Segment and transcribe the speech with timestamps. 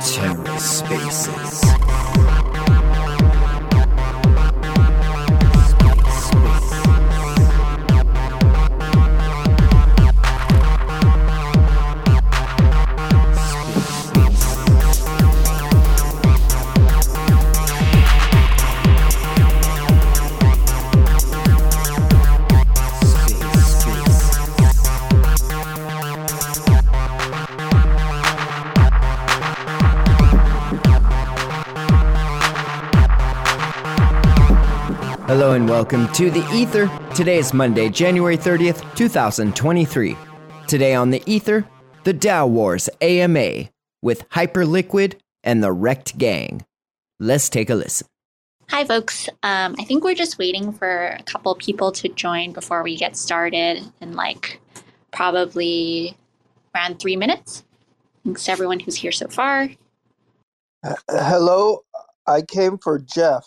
[0.00, 1.60] TerraSpaces.
[1.64, 2.35] Hello
[35.76, 36.90] welcome to the Ether.
[37.14, 40.16] Today is Monday, January 30th, 2023.
[40.66, 41.66] Today on the Ether,
[42.04, 43.68] the DAO Wars AMA
[44.00, 46.64] with Hyperliquid and the Rekt Gang.
[47.20, 48.06] Let's take a listen.
[48.70, 49.28] Hi, folks.
[49.42, 53.14] Um, I think we're just waiting for a couple people to join before we get
[53.14, 54.58] started in like
[55.12, 56.16] probably
[56.74, 57.64] around three minutes.
[58.24, 59.68] Thanks to everyone who's here so far.
[60.82, 61.84] Uh, hello,
[62.26, 63.44] I came for Jeff.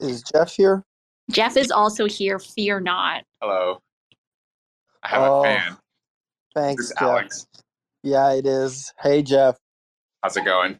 [0.00, 0.84] Is Jeff here?
[1.30, 2.38] Jeff is also here.
[2.38, 3.24] Fear not.
[3.40, 3.80] Hello.
[5.02, 5.76] I have Oh, a fan.
[6.54, 7.02] Thanks, This Jeff.
[7.02, 7.46] Alex.
[8.02, 8.92] Yeah, it is.
[9.00, 9.56] Hey, Jeff.
[10.22, 10.78] How's it going?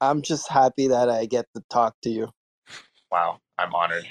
[0.00, 2.28] I'm just happy that I get to talk to you.
[3.10, 4.06] Wow, I'm honored.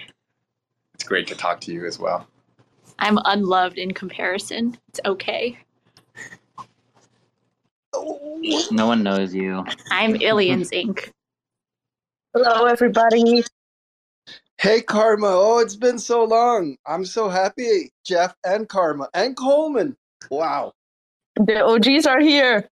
[0.94, 2.28] It's great to talk to you as well.
[3.00, 4.78] I'm unloved in comparison.
[4.90, 5.58] It's okay.
[8.72, 9.66] No one knows you.
[9.92, 11.10] I'm Aliens Inc.
[12.34, 13.44] Hello, everybody.
[14.58, 15.28] Hey, Karma.
[15.28, 16.78] Oh, it's been so long.
[16.86, 19.98] I'm so happy, Jeff and Karma and Coleman.
[20.30, 20.72] Wow.
[21.36, 22.70] The OGs are here.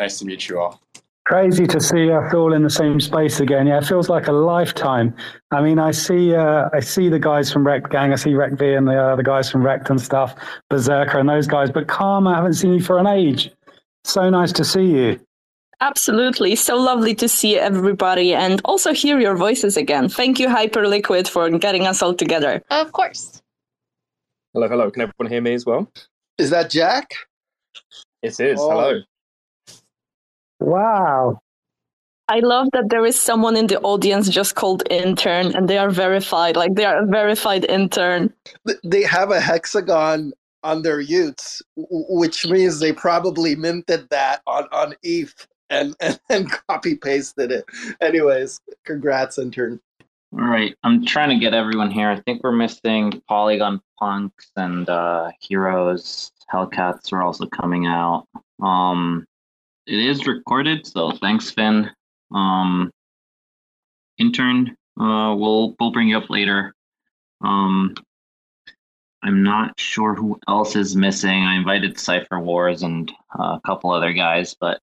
[0.00, 0.82] Nice to meet you all.
[1.24, 3.68] Crazy to see us all in the same space again.
[3.68, 5.14] Yeah, it feels like a lifetime.
[5.52, 8.12] I mean, I see, uh, I see the guys from Rekt Gang.
[8.12, 10.34] I see Wreck V and the uh, the guys from Rekt and stuff,
[10.68, 11.70] Berserker and those guys.
[11.70, 13.52] But Karma, I haven't seen you for an age.
[14.02, 15.20] So nice to see you.
[15.80, 16.56] Absolutely.
[16.56, 20.08] So lovely to see everybody and also hear your voices again.
[20.08, 22.62] Thank you, Hyperliquid, for getting us all together.
[22.70, 23.42] Of course.
[24.54, 24.90] Hello, hello.
[24.90, 25.90] Can everyone hear me as well?
[26.38, 27.10] Is that Jack?
[28.22, 28.58] It is.
[28.58, 28.70] Oh.
[28.70, 29.00] Hello.
[30.60, 31.40] Wow.
[32.28, 35.90] I love that there is someone in the audience just called intern and they are
[35.90, 36.56] verified.
[36.56, 38.32] Like they are a verified intern.
[38.82, 40.32] They have a hexagon
[40.64, 46.50] on their utes, which means they probably minted that on, on ETH and, and, and
[46.68, 47.64] copy pasted it.
[48.00, 49.80] Anyways, congrats, intern.
[50.32, 52.10] All right, I'm trying to get everyone here.
[52.10, 56.32] I think we're missing Polygon Punks and uh, Heroes.
[56.52, 58.26] Hellcats are also coming out.
[58.62, 59.24] Um,
[59.86, 61.90] it is recorded, so thanks, Finn.
[62.34, 62.90] Um,
[64.18, 66.74] intern, uh, we'll we'll bring you up later.
[67.42, 67.94] Um,
[69.22, 71.44] I'm not sure who else is missing.
[71.44, 74.80] I invited Cipher Wars and uh, a couple other guys, but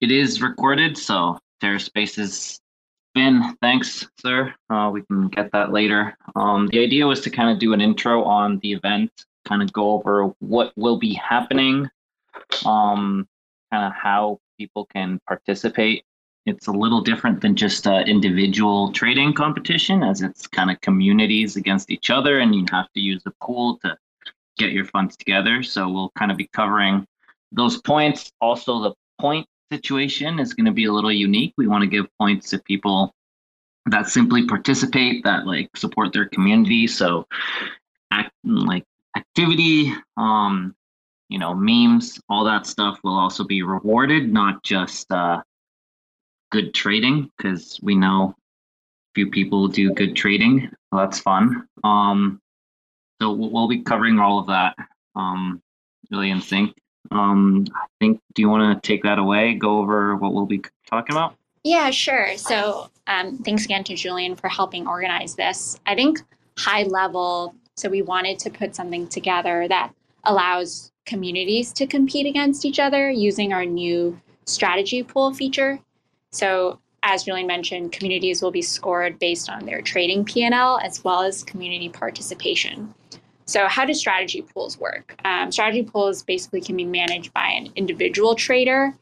[0.00, 2.60] it is recorded, so TerraSpaces
[3.14, 4.54] Finn, thanks, sir.
[4.68, 6.16] Uh, we can get that later.
[6.36, 9.10] Um, the idea was to kind of do an intro on the event,
[9.46, 11.90] kind of go over what will be happening,
[12.64, 13.26] um,
[13.72, 16.04] kind of how people can participate.
[16.46, 21.56] It's a little different than just uh, individual trading competition, as it's kind of communities
[21.56, 23.98] against each other, and you have to use a pool to
[24.56, 25.62] get your funds together.
[25.64, 27.06] So we'll kind of be covering
[27.50, 28.30] those points.
[28.40, 31.54] Also, the point situation is going to be a little unique.
[31.56, 33.14] We want to give points to people
[33.86, 36.86] that simply participate, that like support their community.
[36.86, 37.26] So,
[38.10, 38.84] act like
[39.16, 40.74] activity, um,
[41.28, 45.42] you know, memes, all that stuff will also be rewarded, not just uh,
[46.50, 48.34] good trading, because we know
[49.14, 50.68] few people do good trading.
[50.90, 51.66] So that's fun.
[51.84, 52.40] Um,
[53.20, 54.76] so we'll, we'll be covering all of that
[55.14, 55.60] um,
[56.10, 56.76] really in sync.
[57.10, 59.54] Um, I think, do you want to take that away?
[59.54, 61.34] Go over what we'll be talking about?
[61.64, 62.36] Yeah, sure.
[62.36, 65.78] So, um, thanks again to Julian for helping organize this.
[65.86, 66.20] I think
[66.56, 69.92] high level, so we wanted to put something together that
[70.24, 75.80] allows communities to compete against each other using our new strategy pool feature.
[76.32, 81.22] So, as Julian mentioned, communities will be scored based on their trading P&L as well
[81.22, 82.94] as community participation.
[83.50, 85.16] So, how do strategy pools work?
[85.24, 88.94] Um, strategy pools basically can be managed by an individual trader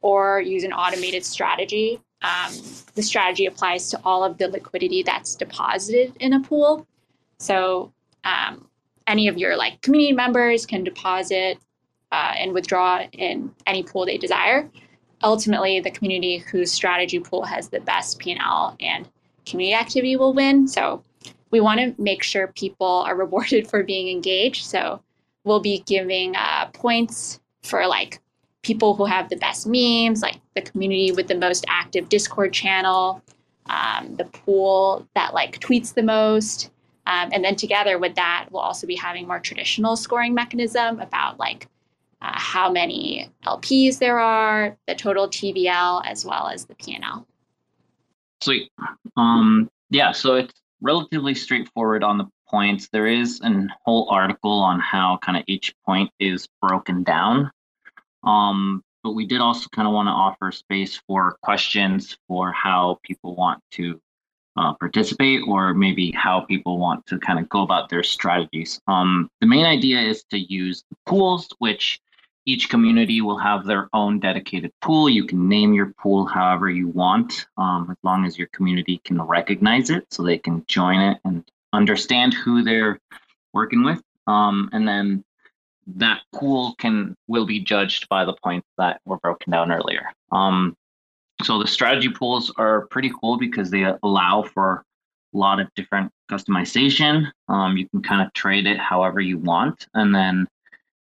[0.00, 2.00] or use an automated strategy.
[2.20, 2.52] Um,
[2.96, 6.84] the strategy applies to all of the liquidity that's deposited in a pool.
[7.38, 7.92] So,
[8.24, 8.66] um,
[9.06, 11.58] any of your like community members can deposit
[12.10, 14.68] uh, and withdraw in any pool they desire.
[15.22, 19.08] Ultimately, the community whose strategy pool has the best P&L and
[19.46, 20.66] community activity will win.
[20.66, 21.04] So,
[21.52, 24.64] we want to make sure people are rewarded for being engaged.
[24.64, 25.00] So
[25.44, 28.20] we'll be giving uh, points for like
[28.62, 33.22] people who have the best memes, like the community with the most active Discord channel,
[33.66, 36.70] um, the pool that like tweets the most.
[37.06, 41.38] Um, and then together with that, we'll also be having more traditional scoring mechanism about
[41.38, 41.66] like
[42.20, 47.26] uh, how many LPs there are, the total TVL, as well as the PNL.
[48.40, 48.70] Sweet.
[49.16, 52.88] Um, yeah, so it's relatively straightforward on the points.
[52.92, 57.50] There is a whole article on how kind of each point is broken down.
[58.24, 62.98] Um, but we did also kind of want to offer space for questions for how
[63.02, 64.00] people want to
[64.56, 68.80] uh, participate or maybe how people want to kind of go about their strategies.
[68.86, 72.00] Um, the main idea is to use the pools, which
[72.44, 75.08] each community will have their own dedicated pool.
[75.08, 79.20] You can name your pool however you want, um, as long as your community can
[79.22, 82.98] recognize it so they can join it and understand who they're
[83.52, 84.02] working with.
[84.26, 85.24] Um, and then
[85.86, 90.12] that pool can will be judged by the points that were broken down earlier.
[90.30, 90.76] Um,
[91.42, 94.84] so the strategy pools are pretty cool because they allow for
[95.34, 97.30] a lot of different customization.
[97.48, 100.46] Um, you can kind of trade it however you want, and then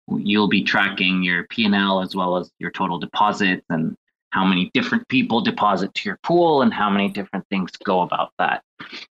[0.07, 3.95] you'll be tracking your P&L as well as your total deposits and
[4.31, 8.31] how many different people deposit to your pool and how many different things go about
[8.39, 8.63] that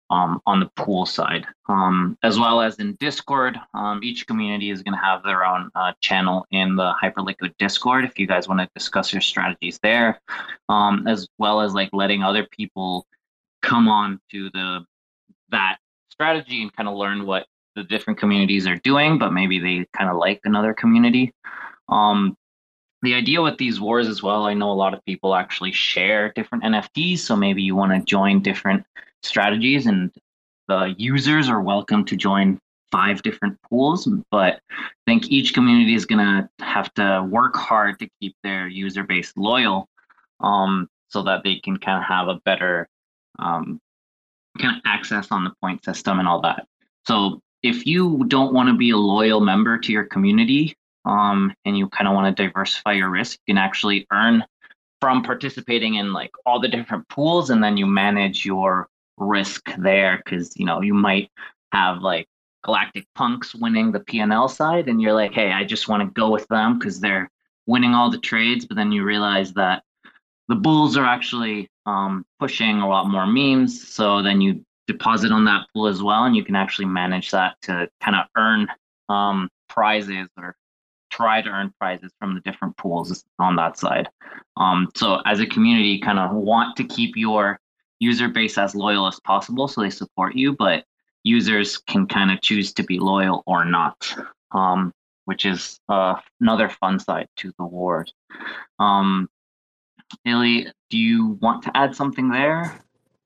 [0.10, 1.46] um, on the pool side.
[1.68, 5.70] Um, as well as in Discord, um, each community is going to have their own
[5.76, 10.22] uh, channel in the Hyperliquid Discord if you guys want to discuss your strategies there,
[10.70, 13.06] um, as well as like letting other people
[13.62, 14.86] come on to the
[15.50, 15.78] that
[16.10, 17.46] strategy and kind of learn what
[17.80, 21.34] the different communities are doing, but maybe they kind of like another community.
[21.88, 22.36] Um,
[23.02, 26.34] the idea with these wars as well, I know a lot of people actually share
[26.34, 27.20] different NFTs.
[27.20, 28.84] So maybe you want to join different
[29.24, 30.12] strategies, and
[30.68, 32.60] the users are welcome to join
[32.92, 34.06] five different pools.
[34.30, 38.68] But I think each community is going to have to work hard to keep their
[38.68, 39.88] user base loyal
[40.42, 42.90] um, so that they can kind of have a better
[43.40, 43.80] um,
[44.60, 46.68] kind of access on the point system and all that.
[47.08, 50.76] So if you don't want to be a loyal member to your community,
[51.06, 54.44] um, and you kind of want to diversify your risk, you can actually earn
[55.02, 60.22] from participating in like all the different pools, and then you manage your risk there
[60.24, 61.30] because you know you might
[61.72, 62.28] have like
[62.64, 66.30] Galactic Punks winning the PNL side, and you're like, hey, I just want to go
[66.30, 67.30] with them because they're
[67.68, 69.84] winning all the trades, but then you realize that
[70.48, 75.46] the bulls are actually um, pushing a lot more memes, so then you deposit on
[75.46, 78.68] that pool as well, and you can actually manage that to kind of earn
[79.08, 80.56] um, prizes or
[81.12, 84.10] try to earn prizes from the different pools on that side.
[84.58, 87.60] Um, so as a community, kind of want to keep your
[88.00, 90.86] user base as loyal as possible, so they support you, but
[91.24, 94.16] users can kind of choose to be loyal or not,
[94.52, 94.92] um,
[95.26, 98.12] which is uh, another fun side to the wars.
[98.80, 99.30] Um,
[100.26, 102.80] do you want to add something there?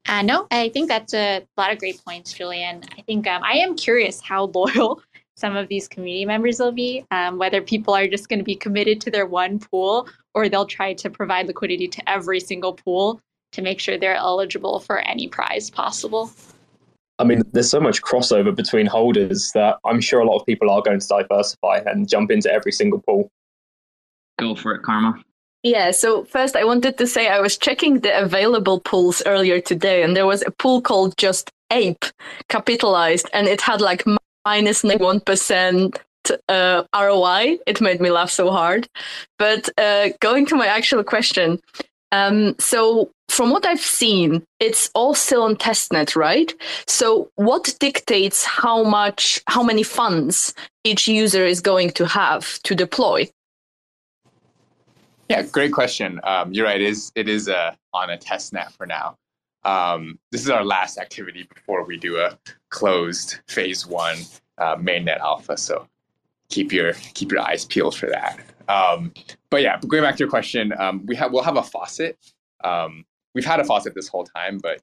[0.07, 2.83] Uh, no, I think that's a lot of great points, Julian.
[2.97, 5.01] I think um, I am curious how loyal
[5.35, 8.55] some of these community members will be, um, whether people are just going to be
[8.55, 13.19] committed to their one pool or they'll try to provide liquidity to every single pool
[13.51, 16.31] to make sure they're eligible for any prize possible.
[17.19, 20.69] I mean, there's so much crossover between holders that I'm sure a lot of people
[20.69, 23.29] are going to diversify and jump into every single pool.
[24.39, 25.23] Go for it, Karma.
[25.63, 30.03] Yeah, so first I wanted to say I was checking the available pools earlier today,
[30.03, 32.03] and there was a pool called just Ape
[32.49, 34.03] capitalized, and it had like
[34.45, 35.97] minus 1%
[36.49, 37.57] uh, ROI.
[37.65, 38.87] It made me laugh so hard.
[39.39, 41.59] But uh, going to my actual question.
[42.11, 46.53] Um, so, from what I've seen, it's all still on testnet, right?
[46.85, 50.53] So, what dictates how much, how many funds
[50.83, 53.27] each user is going to have to deploy?
[55.29, 56.19] Yeah, great question.
[56.23, 56.81] Um, you're right.
[56.81, 59.17] It is it is uh, on a test net for now.
[59.63, 62.37] Um, this is our last activity before we do a
[62.69, 64.17] closed phase one
[64.57, 65.55] uh, mainnet alpha.
[65.57, 65.87] So
[66.49, 68.39] keep your keep your eyes peeled for that.
[68.67, 69.13] Um,
[69.49, 72.17] but yeah, going back to your question, um, we have we'll have a faucet.
[72.63, 74.81] Um, we've had a faucet this whole time, but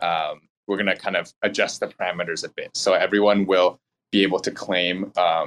[0.00, 2.70] um, we're gonna kind of adjust the parameters a bit.
[2.74, 3.80] So everyone will
[4.12, 5.12] be able to claim.
[5.16, 5.46] I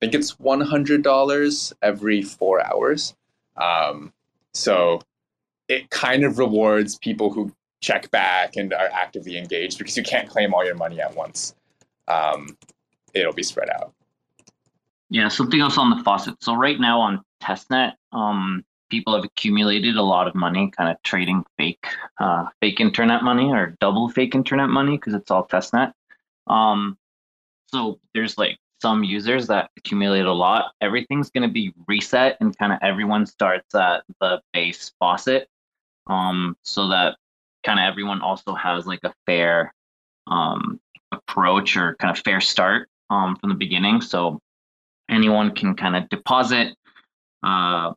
[0.00, 3.14] think it's one hundred dollars every four hours.
[3.56, 4.12] Um,
[4.52, 5.00] so
[5.68, 10.28] it kind of rewards people who check back and are actively engaged because you can't
[10.28, 11.54] claim all your money at once.
[12.08, 12.56] Um,
[13.14, 13.92] it'll be spread out.
[15.08, 16.42] Yeah, something else on the faucet.
[16.42, 21.00] So right now on testnet, um, people have accumulated a lot of money, kind of
[21.02, 21.86] trading fake,
[22.18, 25.92] uh, fake internet money or double fake internet money because it's all testnet.
[26.46, 26.96] Um,
[27.68, 30.72] so there's like some users that accumulate a lot.
[30.80, 35.48] Everything's going to be reset and kind of everyone starts at the base faucet,
[36.06, 37.16] um, so that
[37.64, 39.72] kind of everyone also has like a fair
[40.26, 40.80] um,
[41.12, 44.00] approach or kind of fair start um, from the beginning.
[44.00, 44.40] So
[45.10, 46.74] anyone can kind of deposit
[47.42, 47.92] uh,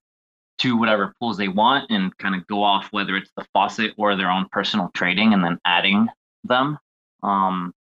[0.60, 4.16] to whatever pools they want and kind of go off whether it's the faucet or
[4.16, 6.08] their own personal trading and then adding
[6.44, 6.78] them.
[7.24, 7.74] Um,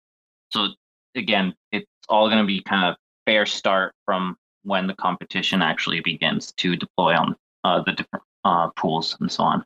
[0.51, 0.69] so
[1.15, 6.01] again, it's all going to be kind of fair start from when the competition actually
[6.01, 9.63] begins to deploy on uh, the different uh, pools and so on.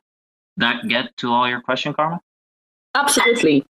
[0.56, 2.20] That get to all your question, Karma?
[2.94, 3.64] Absolutely.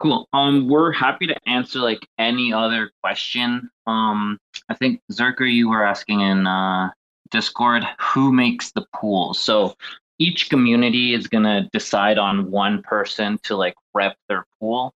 [0.00, 0.28] Cool.
[0.32, 3.70] Um, we're happy to answer like any other question.
[3.86, 6.90] Um, I think Zerker, you were asking in uh,
[7.30, 9.34] Discord who makes the pool.
[9.34, 9.74] So
[10.18, 14.92] each community is gonna decide on one person to like rep their pool.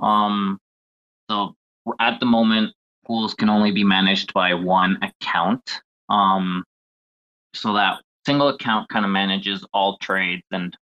[0.00, 0.58] Um,
[1.30, 1.54] so
[2.00, 2.74] at the moment,
[3.06, 5.80] pools can only be managed by one account.
[6.08, 6.64] Um,
[7.54, 10.76] so that single account kind of manages all trades and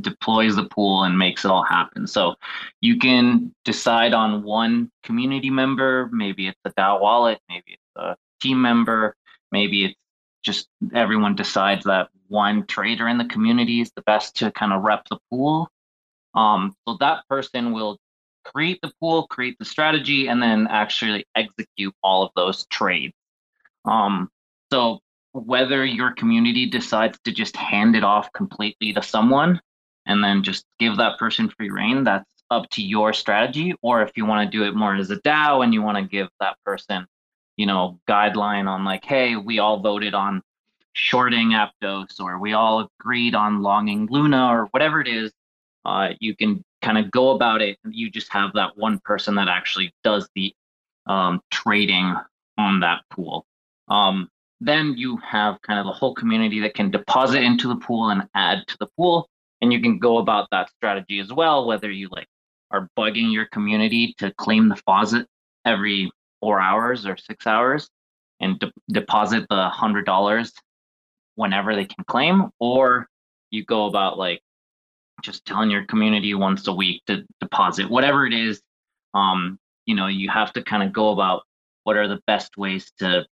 [0.00, 2.06] deploys the pool and makes it all happen.
[2.06, 2.36] So
[2.80, 8.16] you can decide on one community member, maybe it's a DAO wallet, maybe it's a
[8.40, 9.16] team member,
[9.50, 9.94] maybe it's
[10.42, 14.82] just everyone decides that one trader in the community is the best to kind of
[14.82, 15.68] rep the pool.
[16.34, 17.98] Um, so that person will
[18.44, 23.14] create the pool, create the strategy, and then actually execute all of those trades.
[23.84, 24.30] Um,
[24.72, 25.00] so
[25.32, 29.60] whether your community decides to just hand it off completely to someone
[30.06, 33.74] and then just give that person free reign, that's up to your strategy.
[33.82, 36.04] Or if you want to do it more as a DAO and you want to
[36.04, 37.06] give that person,
[37.56, 40.42] you know, guideline on like, hey, we all voted on
[40.92, 45.32] shorting Aptos or we all agreed on longing Luna or whatever it is,
[45.84, 47.78] uh, you can kind of go about it.
[47.88, 50.54] You just have that one person that actually does the
[51.06, 52.14] um, trading
[52.58, 53.46] on that pool.
[53.88, 54.28] Um,
[54.60, 58.28] then you have kind of the whole community that can deposit into the pool and
[58.34, 59.28] add to the pool.
[59.60, 62.26] And you can go about that strategy as well, whether you like
[62.70, 65.26] are bugging your community to claim the faucet
[65.64, 66.10] every
[66.40, 67.88] four hours or six hours
[68.40, 70.52] and de- deposit the hundred dollars
[71.36, 73.08] whenever they can claim, or
[73.50, 74.40] you go about like
[75.22, 78.60] just telling your community once a week to deposit whatever it is
[79.14, 81.42] um, you know you have to kind of go about
[81.84, 83.24] what are the best ways to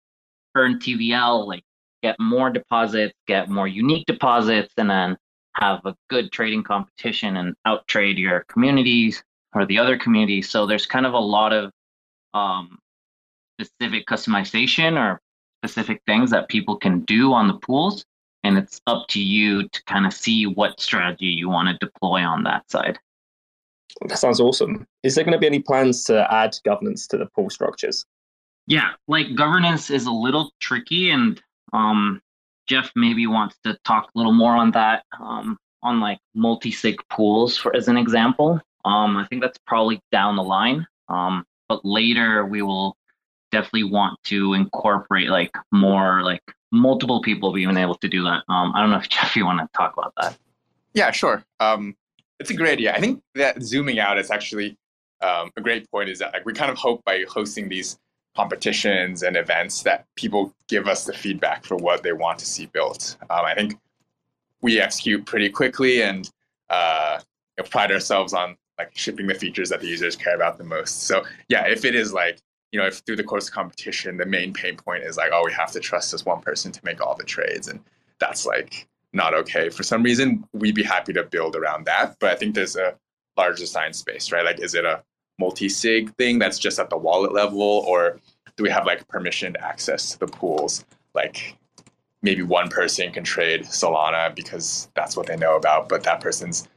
[0.55, 1.63] earn tvl like
[2.01, 5.17] get more deposits get more unique deposits and then
[5.55, 10.49] have a good trading competition and out trade your communities or the other communities.
[10.49, 11.71] So there's kind of a lot of
[12.33, 12.77] um,
[13.59, 15.19] specific customization or
[15.63, 18.05] specific things that people can do on the pools
[18.49, 22.21] and it's up to you to kind of see what strategy you want to deploy
[22.21, 22.97] on that side.
[24.07, 24.87] That sounds awesome.
[25.03, 28.05] Is there going to be any plans to add governance to the pool structures?
[28.67, 31.41] Yeah, like governance is a little tricky, and
[31.73, 32.21] um,
[32.67, 35.03] Jeff maybe wants to talk a little more on that.
[35.19, 38.59] Um, on like multi-sig pools, for as an example.
[38.85, 40.85] Um, I think that's probably down the line.
[41.07, 42.97] Um, but later we will
[43.51, 48.43] definitely want to incorporate like more like multiple people being able to do that.
[48.49, 50.37] Um, I don't know if Jeff, you want to talk about that.
[50.93, 51.43] Yeah, sure.
[51.59, 51.95] Um,
[52.39, 52.93] it's a great idea.
[52.93, 54.77] I think that zooming out is actually
[55.21, 56.09] um, a great point.
[56.09, 57.99] Is that like we kind of hope by hosting these
[58.35, 62.67] competitions and events that people give us the feedback for what they want to see
[62.67, 63.17] built.
[63.29, 63.77] Um, I think
[64.61, 66.29] we execute pretty quickly and
[66.69, 67.19] uh,
[67.69, 71.03] pride ourselves on like shipping the features that the users care about the most.
[71.03, 72.39] So yeah, if it is like
[72.71, 75.43] you know, if through the course of competition, the main pain point is like, oh,
[75.45, 77.79] we have to trust this one person to make all the trades, and
[78.19, 79.69] that's like not okay.
[79.69, 82.95] For some reason, we'd be happy to build around that, but I think there's a
[83.37, 84.45] larger design space, right?
[84.45, 85.03] Like, is it a
[85.39, 88.19] multi-sig thing that's just at the wallet level, or
[88.55, 90.85] do we have like permissioned access to the pools?
[91.15, 91.55] Like,
[92.21, 96.67] maybe one person can trade Solana because that's what they know about, but that person's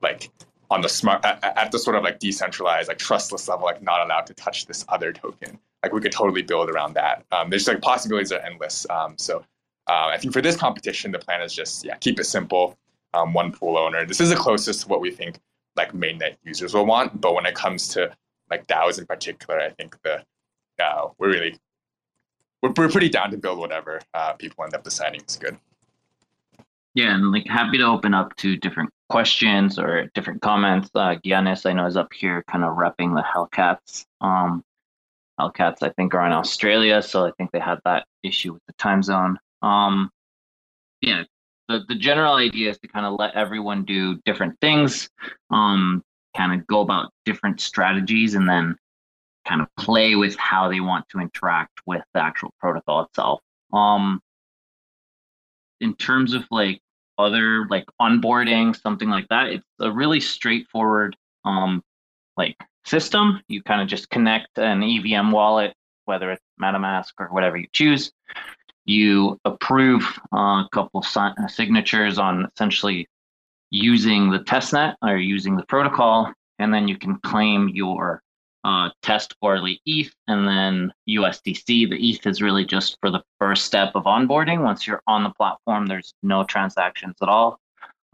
[0.00, 0.30] like
[0.72, 4.26] on the smart at, the sort of like decentralized like trustless level like not allowed
[4.26, 5.58] to touch this other token.
[5.82, 7.24] Like we could totally build around that.
[7.32, 8.86] Um, there's like possibilities are endless.
[8.90, 9.44] Um, so
[9.88, 12.78] uh, i think for this competition the plan is just yeah keep it simple
[13.14, 14.06] um, one pool owner.
[14.06, 15.38] This is the closest to what we think
[15.76, 18.10] like mainnet users will want but when it comes to
[18.50, 20.22] like daos in particular i think the
[20.82, 21.56] uh, we're really
[22.62, 25.56] we're, we're pretty down to build whatever uh, people end up deciding is good
[26.94, 30.90] yeah, and like happy to open up to different questions or different comments.
[30.94, 34.04] Uh, Giannis, I know, is up here kind of repping the Hellcats.
[34.20, 34.62] Um,
[35.40, 38.74] Hellcats, I think, are in Australia, so I think they had that issue with the
[38.74, 39.38] time zone.
[39.62, 40.10] Um,
[41.00, 41.24] yeah,
[41.68, 45.08] the, the general idea is to kind of let everyone do different things,
[45.50, 46.02] um,
[46.36, 48.76] kind of go about different strategies, and then
[49.46, 53.40] kind of play with how they want to interact with the actual protocol itself.
[53.72, 54.20] Um,
[55.82, 56.80] in terms of like
[57.18, 61.82] other like onboarding, something like that, it's a really straightforward um,
[62.36, 63.40] like system.
[63.48, 65.74] You kind of just connect an EVM wallet,
[66.06, 68.12] whether it's MetaMask or whatever you choose.
[68.84, 73.06] You approve uh, a couple si- signatures on essentially
[73.70, 78.22] using the testnet or using the protocol, and then you can claim your
[78.64, 81.90] uh, test Goerli ETH and then USDC.
[81.90, 84.62] The ETH is really just for the first step of onboarding.
[84.62, 87.58] Once you're on the platform, there's no transactions at all.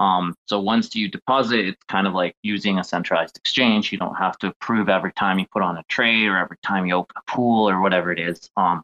[0.00, 3.90] Um, so once you deposit, it's kind of like using a centralized exchange.
[3.90, 6.86] You don't have to approve every time you put on a trade or every time
[6.86, 8.48] you open a pool or whatever it is.
[8.56, 8.82] Um,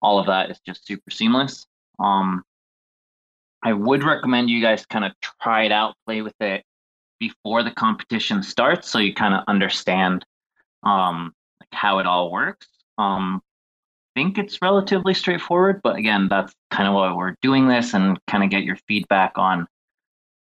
[0.00, 1.66] all of that is just super seamless.
[1.98, 2.42] Um,
[3.62, 6.64] I would recommend you guys kind of try it out, play with it
[7.20, 10.24] before the competition starts, so you kind of understand
[10.84, 12.68] um, like how it all works.
[12.98, 13.42] Um,
[14.14, 18.18] I think it's relatively straightforward, but again, that's kind of why we're doing this and
[18.26, 19.66] kind of get your feedback on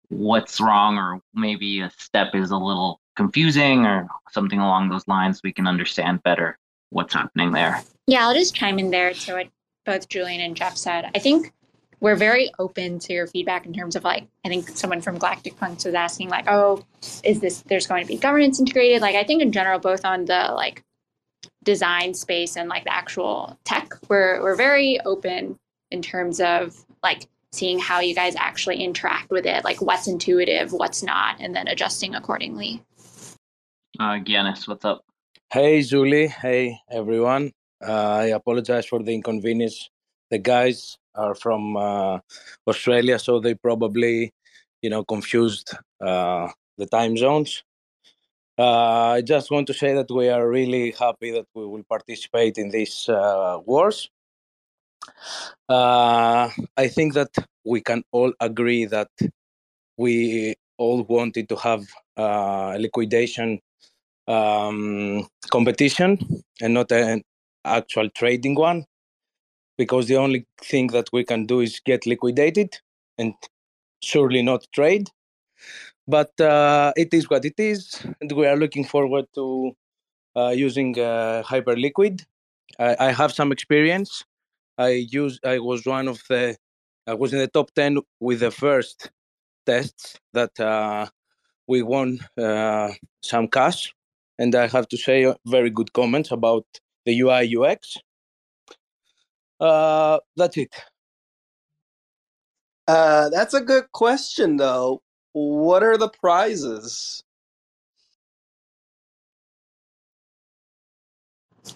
[0.09, 5.41] what's wrong or maybe a step is a little confusing or something along those lines.
[5.43, 6.57] We can understand better
[6.91, 7.83] what's happening there.
[8.05, 9.47] Yeah, I'll just chime in there to what
[9.85, 11.11] both Julian and Jeff said.
[11.13, 11.51] I think
[11.99, 15.57] we're very open to your feedback in terms of like i think someone from galactic
[15.57, 16.83] punks was asking like oh
[17.23, 19.01] is this there's going to be governance integrated?
[19.01, 20.83] Like i think in general both on the like
[21.63, 25.57] design space and like the actual tech we're we're very open
[25.91, 30.71] in terms of like seeing how you guys actually interact with it like what's intuitive
[30.71, 32.81] what's not and then adjusting accordingly.
[33.99, 35.03] Uh Giannis, what's up?
[35.51, 37.51] Hey julie hey everyone.
[37.81, 39.89] Uh, i apologize for the inconvenience.
[40.29, 42.19] The guys are from uh,
[42.67, 44.33] Australia, so they probably,
[44.81, 46.47] you know, confused uh,
[46.77, 47.63] the time zones.
[48.59, 52.57] Uh, I just want to say that we are really happy that we will participate
[52.57, 54.09] in these wars.
[55.69, 57.29] I think that
[57.65, 59.09] we can all agree that
[59.97, 61.85] we all wanted to have
[62.17, 63.59] uh, liquidation
[64.27, 66.19] um, competition
[66.61, 67.23] and not an
[67.65, 68.85] actual trading one
[69.77, 72.77] because the only thing that we can do is get liquidated
[73.17, 73.33] and
[74.01, 75.09] surely not trade.
[76.07, 79.75] But uh, it is what it is, and we are looking forward to
[80.35, 82.23] uh, using uh, Hyperliquid.
[82.79, 84.23] I, I, have some experience.
[84.77, 85.39] I use.
[85.45, 86.55] I was one of the.
[87.07, 89.11] I was in the top ten with the first
[89.65, 91.07] tests that uh,
[91.67, 93.93] we won uh, some cash,
[94.39, 96.65] and I have to say very good comments about
[97.05, 97.97] the UI UX
[99.59, 100.73] uh, that's it.
[102.87, 105.01] Uh, that's a good question, though.
[105.33, 107.23] What are the prizes?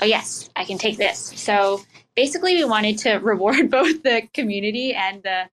[0.02, 1.34] Oh, yes, I can take this.
[1.36, 1.82] So
[2.16, 5.50] basically, we wanted to reward both the community and the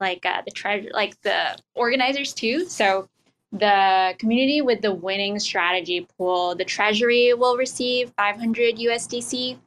[0.00, 2.66] like uh, the treasure, like the organizers too.
[2.66, 3.08] So
[3.52, 9.58] the community with the winning strategy pool, the treasury will receive 500 USDC,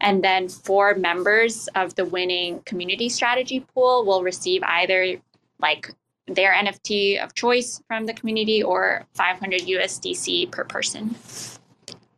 [0.00, 5.16] and then four members of the winning community strategy pool will receive either
[5.60, 5.92] like
[6.26, 11.14] their NFT of choice from the community or 500 USDC per person.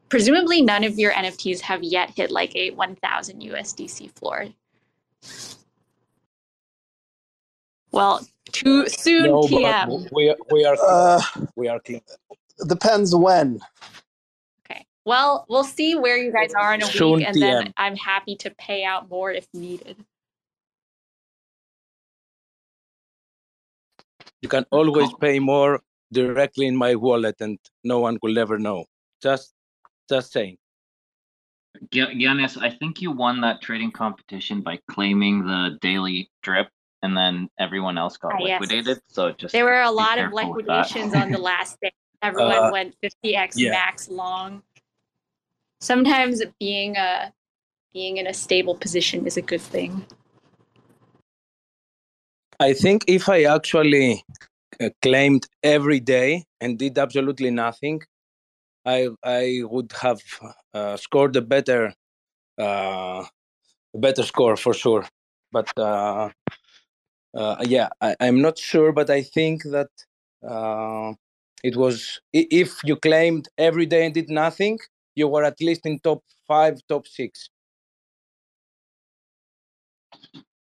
[0.08, 4.46] Presumably, none of your NFTs have yet hit like a 1000 USDC floor.
[7.92, 10.08] Well, too soon, no, TM.
[10.12, 11.22] We, we are uh,
[11.56, 12.00] we are clean.
[12.66, 13.60] Depends when.
[15.10, 17.40] Well, we'll see where you guys are in a Soon week, and DM.
[17.40, 19.96] then I'm happy to pay out more if needed.
[24.40, 25.80] You can always pay more
[26.12, 28.84] directly in my wallet, and no one will ever know.
[29.20, 29.52] Just,
[30.08, 30.58] just saying.
[31.92, 36.68] Giannis, I think you won that trading competition by claiming the daily drip,
[37.02, 38.86] and then everyone else got ah, liquidated.
[38.86, 39.00] Yes.
[39.08, 41.90] So just there were a lot of liquidations on the last day.
[42.22, 43.70] Everyone uh, went 50x yeah.
[43.70, 44.62] max long
[45.80, 47.32] sometimes being a
[47.92, 50.04] being in a stable position is a good thing.
[52.60, 54.22] I think if I actually
[54.80, 58.02] uh, claimed every day and did absolutely nothing,
[58.84, 60.20] I I would have
[60.74, 61.94] uh, scored a better
[62.58, 63.24] uh,
[63.94, 65.06] a better score for sure.
[65.52, 66.30] But uh,
[67.34, 69.90] uh, yeah, I, am not sure, but I think that
[70.46, 71.14] uh,
[71.64, 74.78] it was if you claimed every day and did nothing,
[75.20, 77.50] you were at least in top five, top six.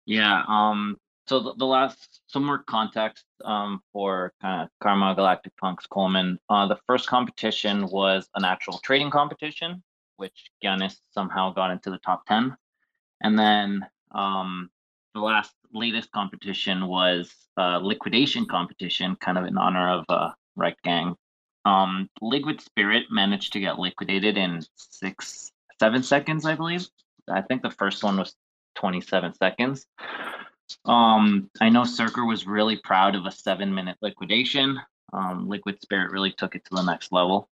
[0.05, 0.43] Yeah.
[0.47, 0.97] Um.
[1.29, 6.29] So the, the last some more context um for kind of Karma Galactic Punks Coleman.
[6.49, 9.83] Uh, the first competition was an actual trading competition.
[10.17, 12.55] which Giannis somehow got into the top 10.
[13.21, 14.69] And then um,
[15.13, 20.81] the last latest competition was a liquidation competition, kind of in honor of uh, Rekt
[20.83, 21.15] Gang.
[21.65, 26.87] Um, Liquid Spirit managed to get liquidated in six, seven seconds, I believe.
[27.29, 28.35] I think the first one was
[28.75, 29.87] 27 seconds.
[30.85, 34.79] Um, I know Zerker was really proud of a seven minute liquidation.
[35.13, 37.49] Um, Liquid Spirit really took it to the next level.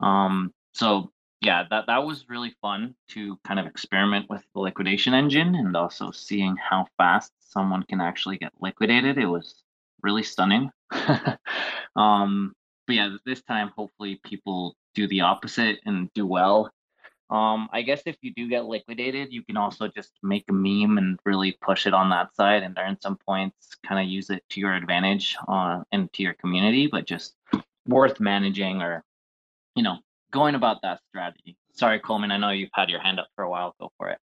[0.00, 5.14] Um, so yeah, that that was really fun to kind of experiment with the liquidation
[5.14, 9.18] engine and also seeing how fast someone can actually get liquidated.
[9.18, 9.62] It was
[10.02, 10.70] really stunning.
[11.96, 12.54] um,
[12.88, 16.72] but yeah, this time hopefully people do the opposite and do well.
[17.30, 20.96] Um, I guess if you do get liquidated, you can also just make a meme
[20.96, 24.42] and really push it on that side and earn some points, kind of use it
[24.48, 27.34] to your advantage uh, and to your community, but just
[27.86, 29.04] worth managing or,
[29.76, 29.98] you know,
[30.30, 31.58] going about that strategy.
[31.74, 33.74] Sorry, Coleman, I know you've had your hand up for a while.
[33.78, 34.18] Go for it.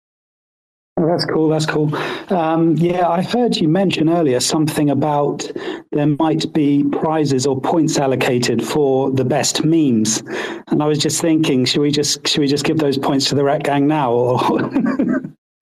[0.96, 1.48] That's cool.
[1.48, 1.94] That's cool.
[2.32, 5.50] Um, yeah, I heard you mention earlier something about
[5.90, 10.22] there might be prizes or points allocated for the best memes,
[10.68, 13.34] and I was just thinking, should we just should we just give those points to
[13.34, 14.12] the Rekt Gang now?
[14.12, 14.70] Or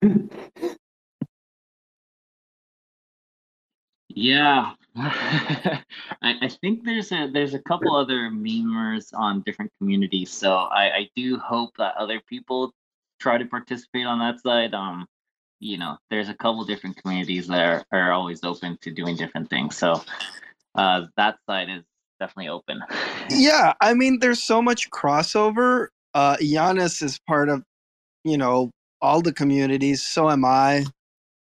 [4.09, 5.81] yeah, I,
[6.21, 11.09] I, think there's a there's a couple other memers on different communities, so I, I
[11.15, 12.71] do hope that other people
[13.19, 14.75] try to participate on that side.
[14.75, 15.07] Um,
[15.63, 19.49] you know, there's a couple different communities that are, are always open to doing different
[19.49, 19.77] things.
[19.77, 20.03] So
[20.75, 21.83] uh, that side is
[22.19, 22.81] definitely open.
[23.29, 25.87] yeah, I mean, there's so much crossover.
[26.13, 27.63] Uh, Giannis is part of,
[28.23, 28.71] you know,
[29.01, 30.03] all the communities.
[30.03, 30.85] So am I.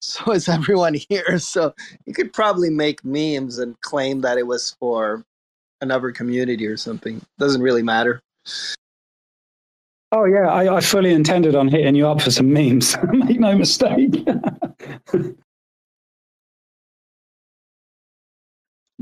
[0.03, 1.39] So is everyone here.
[1.39, 1.75] So
[2.05, 5.25] you could probably make memes and claim that it was for
[5.81, 7.21] another community or something.
[7.39, 8.21] Doesn't really matter.
[10.19, 12.97] Oh yeah, I, I fully intended on hitting you up for some memes.
[13.13, 14.25] Make no mistake.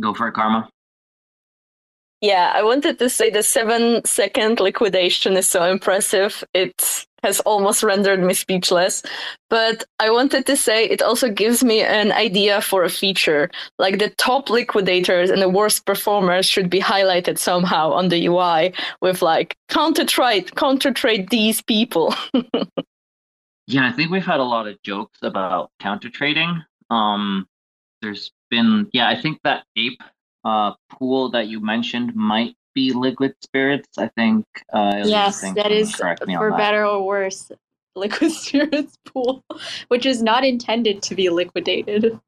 [0.00, 0.68] Go for it, Karma.
[2.25, 6.43] Yeah, I wanted to say the seven second liquidation is so impressive.
[6.55, 9.03] It has almost rendered me speechless.
[9.51, 13.51] But I wanted to say it also gives me an idea for a feature.
[13.79, 18.73] Like the top liquidators and the worst performers should be highlighted somehow on the UI
[19.03, 22.15] with like counter trade, counter trade these people.
[23.67, 26.65] yeah, I think we've had a lot of jokes about counter trading.
[26.89, 27.47] Um,
[28.01, 30.01] there's been, yeah, I think that ape
[30.44, 33.98] uh, pool that you mentioned might be liquid spirits.
[33.98, 34.44] I think.
[34.72, 36.54] Uh, yes, that is for that.
[36.57, 37.50] better or worse.
[37.96, 39.44] Liquid spirits pool,
[39.87, 42.18] which is not intended to be liquidated.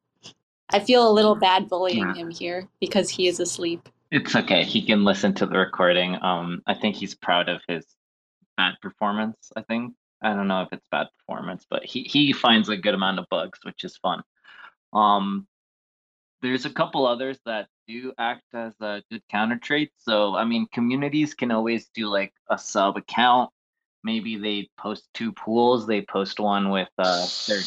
[0.70, 3.88] I feel a little bad bullying him here because he is asleep.
[4.12, 4.62] It's okay.
[4.62, 6.22] He can listen to the recording.
[6.22, 7.84] Um, I think he's proud of his
[8.56, 9.50] bad performance.
[9.56, 12.94] I think I don't know if it's bad performance, but he he finds a good
[12.94, 14.22] amount of bugs, which is fun.
[14.92, 15.46] Um,
[16.42, 19.90] there's a couple others that do act as a good counter trade.
[19.96, 23.50] So, I mean, communities can always do like a sub account.
[24.04, 25.86] Maybe they post two pools.
[25.86, 27.60] They post one with uh, their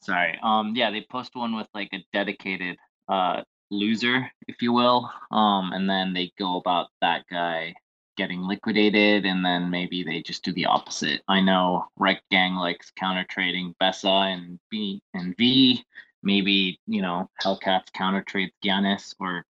[0.00, 2.76] sorry, um, yeah, they post one with like a dedicated
[3.08, 5.10] uh loser, if you will.
[5.30, 7.74] Um, and then they go about that guy
[8.16, 11.22] getting liquidated, and then maybe they just do the opposite.
[11.26, 15.84] I know Rekt Gang likes counter trading Bessa and B and V
[16.24, 19.44] maybe you know Hellcats counter trades Giannis or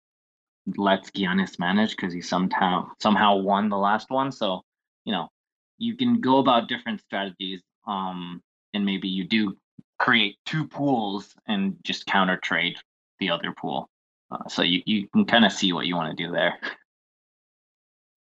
[0.78, 4.32] lets Giannis manage because he somehow somehow won the last one.
[4.32, 4.62] So
[5.06, 5.30] you know
[5.78, 8.42] you can go about different strategies, um,
[8.74, 9.58] and maybe you do
[10.00, 12.76] create two pools and just counter trade
[13.20, 13.90] the other pool.
[14.32, 16.58] Uh, so you, you can kind of see what you want to do there.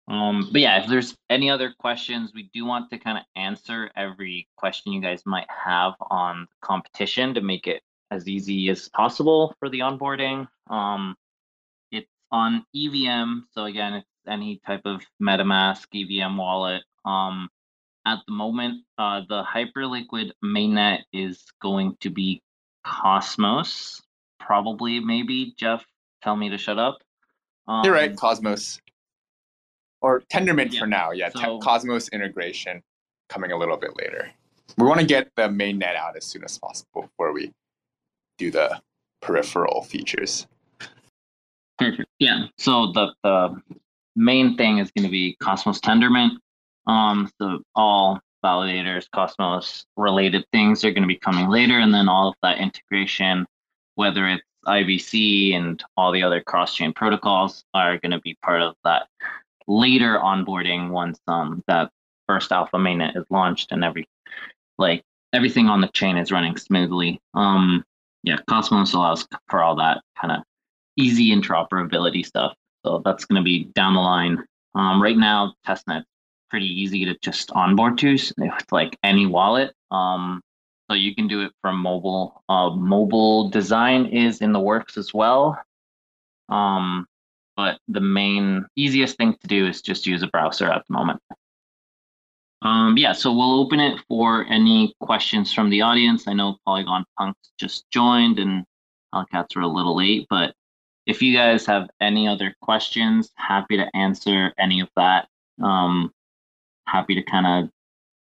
[0.08, 3.90] Um, but yeah, if there's any other questions, we do want to kind of answer
[3.96, 9.54] every question you guys might have on competition to make it as easy as possible
[9.58, 10.46] for the onboarding.
[10.68, 11.16] Um,
[11.90, 16.82] it's on EVM, so again, it's any type of MetaMask EVM wallet.
[17.04, 17.48] Um,
[18.06, 22.42] at the moment, uh, the Hyperliquid mainnet is going to be
[22.84, 24.00] Cosmos.
[24.38, 25.84] Probably, maybe Jeff,
[26.22, 26.98] tell me to shut up.
[27.66, 28.80] Um, You're right, um, Cosmos.
[30.02, 31.10] Or Tendermint yeah, for now.
[31.10, 32.82] Yeah, so, Cosmos integration
[33.28, 34.30] coming a little bit later.
[34.78, 37.52] We want to get the mainnet out as soon as possible before we
[38.38, 38.80] do the
[39.22, 40.46] peripheral features.
[41.78, 42.08] Perfect.
[42.18, 42.46] Yeah.
[42.58, 43.60] So the the
[44.14, 46.36] main thing is going to be Cosmos Tendermint.
[46.86, 52.08] Um, so all validators, Cosmos related things are going to be coming later, and then
[52.08, 53.46] all of that integration,
[53.96, 58.62] whether it's IBC and all the other cross chain protocols, are going to be part
[58.62, 59.08] of that
[59.66, 61.90] later onboarding once um, that
[62.26, 64.08] first alpha mainnet is launched and every
[64.78, 67.20] like everything on the chain is running smoothly.
[67.34, 67.84] Um,
[68.26, 70.42] yeah, Cosmos allows for all that kind of
[70.96, 72.54] easy interoperability stuff.
[72.84, 74.44] So that's going to be down the line.
[74.74, 76.02] Um, right now, testnet
[76.50, 79.72] pretty easy to just onboard to with like any wallet.
[79.92, 80.40] Um,
[80.90, 82.42] so you can do it from mobile.
[82.48, 85.58] Uh, mobile design is in the works as well.
[86.48, 87.06] Um,
[87.56, 91.20] but the main easiest thing to do is just use a browser at the moment.
[92.66, 96.26] Um, yeah, so we'll open it for any questions from the audience.
[96.26, 98.64] I know Polygon Punks just joined and
[99.14, 100.52] Hellcats were a little late, but
[101.06, 105.28] if you guys have any other questions, happy to answer any of that.
[105.62, 106.12] Um,
[106.88, 107.70] happy to kind of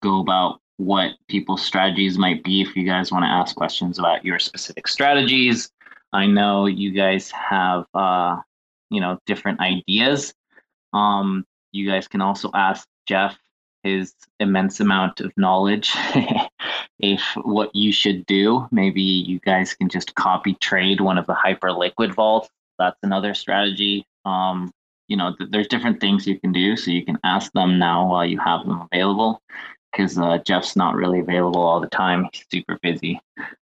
[0.02, 4.22] go about what people's strategies might be if you guys want to ask questions about
[4.22, 5.70] your specific strategies.
[6.12, 8.36] I know you guys have uh,
[8.90, 10.34] you know different ideas.
[10.92, 13.38] Um, you guys can also ask Jeff
[13.86, 15.92] his immense amount of knowledge
[16.98, 18.66] if what you should do.
[18.70, 22.48] Maybe you guys can just copy trade one of the Hyperliquid vaults.
[22.78, 24.06] That's another strategy.
[24.24, 24.72] Um,
[25.08, 28.08] you know, th- there's different things you can do, so you can ask them now
[28.08, 29.40] while you have them available.
[29.92, 33.20] Because uh, Jeff's not really available all the time; he's super busy.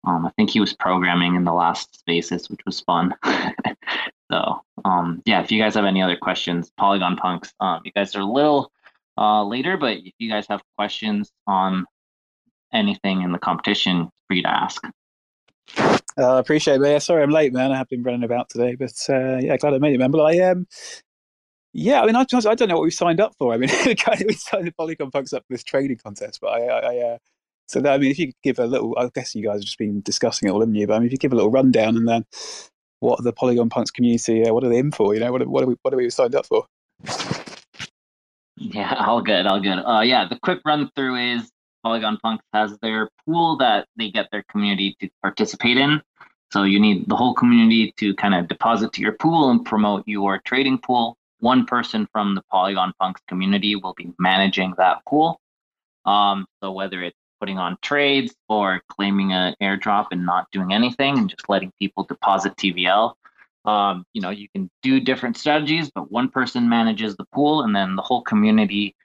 [0.07, 3.13] Um, I think he was programming in the last spaces, which was fun.
[4.31, 8.15] so, um, yeah, if you guys have any other questions, Polygon Punks, um, you guys
[8.15, 8.71] are a little
[9.17, 11.85] uh, later, but if you guys have questions on
[12.73, 14.81] anything in the competition, free to ask.
[15.77, 16.87] I uh, appreciate it.
[16.87, 17.71] Yeah, sorry I'm late, man.
[17.71, 20.11] I have been running about today, but uh, yeah, glad I made it, man.
[20.11, 20.67] But I um,
[21.73, 23.53] yeah, I mean, I, I don't know what we signed up for.
[23.53, 26.79] I mean, we signed the Polygon Punks up for this trading contest, but I, I,
[26.79, 27.17] I uh,
[27.67, 29.63] so that, I mean, if you could give a little, I guess you guys have
[29.63, 30.87] just been discussing it all, haven't you?
[30.87, 32.25] But I mean, if you give a little rundown and then
[32.99, 35.13] what are the Polygon Punks community, uh, what are they in for?
[35.13, 36.65] You know, what, what are we, what are we signed up for?
[38.57, 39.79] Yeah, all good, all good.
[39.79, 41.51] Uh, yeah, the quick run through is
[41.83, 46.01] Polygon Punks has their pool that they get their community to participate in.
[46.51, 50.07] So you need the whole community to kind of deposit to your pool and promote
[50.07, 51.17] your trading pool.
[51.39, 55.39] One person from the Polygon Punks community will be managing that pool.
[56.05, 61.17] Um, so whether it's putting on trades or claiming an airdrop and not doing anything
[61.17, 63.13] and just letting people deposit TVL,
[63.65, 67.75] um, you know, you can do different strategies, but one person manages the pool and
[67.75, 68.95] then the whole community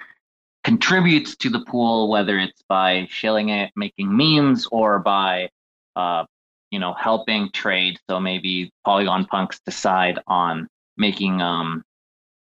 [0.65, 5.49] contributes to the pool, whether it's by shilling it, making memes, or by,
[5.97, 6.25] uh,
[6.71, 7.99] you know, helping trade.
[8.09, 11.83] So maybe Polygon Punks decide on making, um,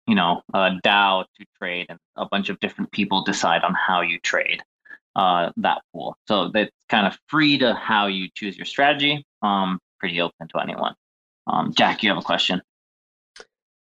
[0.08, 4.02] you know, a DAO to trade, and a bunch of different people decide on how
[4.02, 4.62] you trade
[5.18, 6.16] uh, that pool.
[6.28, 9.26] So that's kind of free to how you choose your strategy.
[9.42, 10.96] Um, pretty open to anyone.
[11.48, 12.62] Um, Jack, you have a question?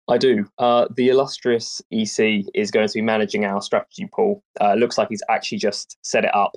[0.08, 0.46] I do.
[0.58, 4.42] Uh, the illustrious EC is going to be managing our strategy pool.
[4.60, 6.56] Uh, looks like he's actually just set it up,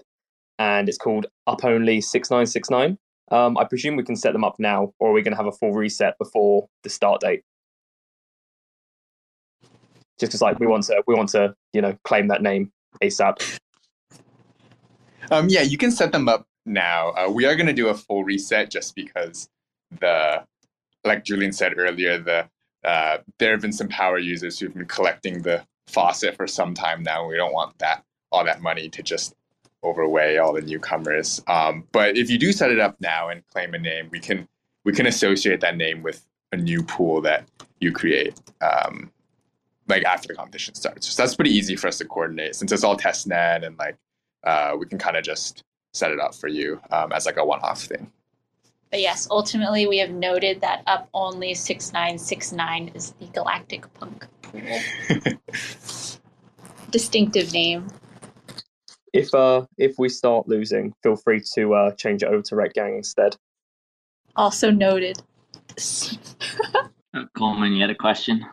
[0.60, 2.98] and it's called Up Only Six Nine Six Nine.
[3.32, 5.48] Um, I presume we can set them up now, or are we going to have
[5.48, 7.44] a full reset before the start date?
[10.20, 12.72] Just because, like, we want to, we want to, you know, claim that name
[13.04, 13.60] ASAP.
[15.30, 17.12] Um, yeah, you can set them up now.
[17.12, 19.48] Uh, we are going to do a full reset just because
[20.00, 20.44] the
[21.08, 22.50] like Julian said earlier, the
[22.84, 27.04] uh, there have been some power users who've been collecting the faucet for some time
[27.04, 27.28] now.
[27.28, 29.34] We don't want that all that money to just
[29.84, 31.42] overweigh all the newcomers.
[31.48, 34.48] Um, but if you do set it up now and claim a name, we can
[34.86, 37.48] we can associate that name with a new pool that
[37.80, 38.40] you create.
[38.62, 39.12] Um,
[39.88, 41.10] like after the competition starts.
[41.10, 43.96] So that's pretty easy for us to coordinate since it's all testnet and like
[44.44, 47.46] uh, we can kind of just set it up for you um, as like a
[47.46, 48.12] one-off thing.
[48.90, 54.80] But yes, ultimately we have noted that up only 6969 is the Galactic Punk pool.
[56.92, 57.88] Distinctive name.
[59.14, 62.74] If uh if we start losing, feel free to uh change it over to Rekt
[62.74, 63.36] Gang instead.
[64.36, 65.22] Also noted.
[67.36, 68.46] Coleman, you had a question?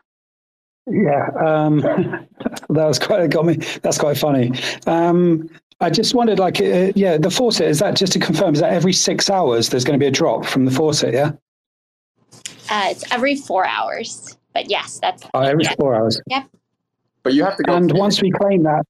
[0.87, 2.29] Yeah, um, that
[2.69, 3.57] was quite got me.
[3.83, 4.53] That's quite funny.
[4.87, 5.49] Um,
[5.81, 8.55] I just wondered, like, uh, yeah, the faucet is that just to confirm?
[8.55, 11.15] Is that every six hours there's going to be a drop from the faucet?
[11.15, 11.33] Yeah.
[12.71, 15.75] Uh, it's every four hours, but yes, that's oh, every yeah.
[15.79, 16.21] four hours.
[16.29, 16.49] Yep.
[17.23, 17.75] But you have to go.
[17.75, 18.85] And once we claim that,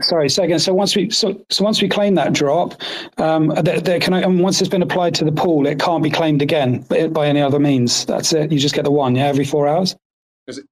[0.00, 0.58] sorry, second.
[0.60, 2.80] So once we so, so once we claim that drop,
[3.18, 6.02] um, there, there can I, and once it's been applied to the pool, it can't
[6.02, 8.04] be claimed again by any other means.
[8.06, 8.50] That's it.
[8.50, 9.96] You just get the one, yeah, every four hours.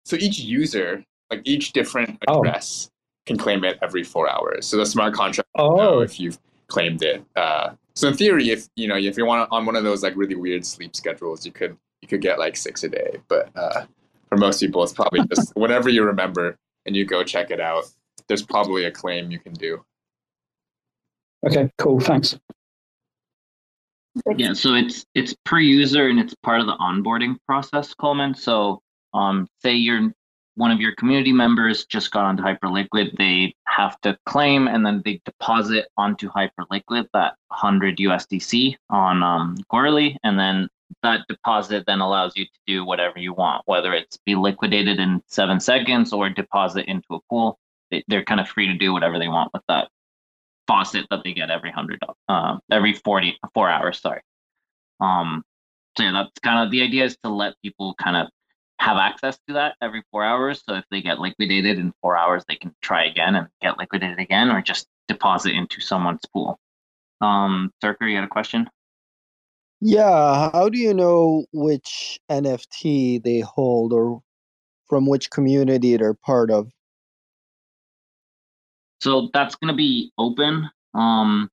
[0.04, 2.95] So each user, like each different address, oh.
[3.26, 4.66] Can claim it every four hours.
[4.66, 5.76] So the smart contract, oh.
[5.76, 7.24] know if you've claimed it.
[7.34, 10.16] Uh, so in theory, if you know if you want on one of those like
[10.16, 13.18] really weird sleep schedules, you could you could get like six a day.
[13.28, 13.86] But uh,
[14.28, 17.84] for most people, it's probably just whenever you remember and you go check it out.
[18.28, 19.84] There's probably a claim you can do.
[21.46, 22.00] Okay, cool.
[22.00, 22.38] Thanks.
[24.36, 28.34] Yeah, so it's it's per user and it's part of the onboarding process, Coleman.
[28.34, 28.80] So
[29.14, 30.10] um, say you're
[30.56, 35.02] one of your community members just got onto Hyperliquid, they have to claim and then
[35.04, 39.56] they deposit onto Hyperliquid that 100 USDC on um,
[40.24, 40.68] and then
[41.02, 45.22] that deposit then allows you to do whatever you want, whether it's be liquidated in
[45.26, 47.58] seven seconds or deposit into a pool.
[47.90, 49.88] They, are kind of free to do whatever they want with that
[50.66, 54.00] faucet that they get every hundred, uh, every 40, four hours.
[54.00, 54.20] Sorry.
[55.00, 55.44] Um,
[55.96, 58.28] so yeah, that's kind of the idea is to let people kind of
[58.78, 60.62] have access to that every four hours.
[60.68, 64.18] So if they get liquidated in four hours, they can try again and get liquidated
[64.18, 66.58] again, or just deposit into someone's pool.
[67.20, 68.68] Um, Zerker, you had a question?
[69.80, 74.22] Yeah, how do you know which NFT they hold or
[74.88, 76.70] from which community they're part of?
[79.00, 80.68] So that's going to be open.
[80.94, 81.50] Um,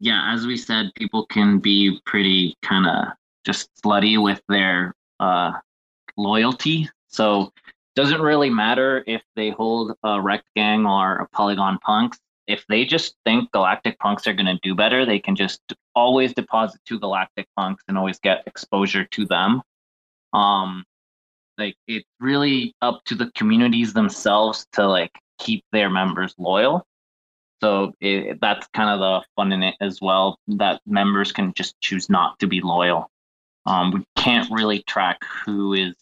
[0.00, 5.52] yeah, as we said, people can be pretty kind of just slutty with their uh,
[6.16, 6.88] loyalty.
[7.08, 7.52] So
[7.94, 12.18] doesn't really matter if they hold a Rekt Gang or a Polygon Punks.
[12.46, 15.60] If they just think Galactic Punks are going to do better, they can just
[15.94, 19.62] always deposit to Galactic Punks and always get exposure to them.
[20.32, 20.84] Um,
[21.58, 26.86] like it's really up to the communities themselves to like keep their members loyal.
[27.62, 30.38] So it, that's kind of the fun in it as well.
[30.46, 33.10] That members can just choose not to be loyal.
[33.64, 35.94] Um, we can't really track who is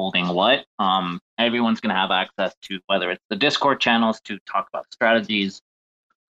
[0.00, 0.64] holding what.
[0.78, 4.86] Um, everyone's going to have access to whether it's the Discord channels to talk about
[4.90, 5.60] strategies,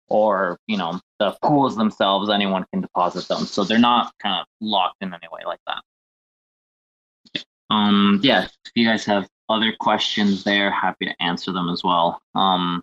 [0.08, 2.32] or you know the pools themselves.
[2.32, 7.44] Anyone can deposit them, so they're not kind of locked in any way like that.
[7.70, 12.20] Um, yeah, if you guys have other questions there, happy to answer them as well.
[12.34, 12.82] Um,